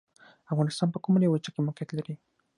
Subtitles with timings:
[0.53, 2.13] افغانستان په کومه لویه وچې کې موقعیت لري؟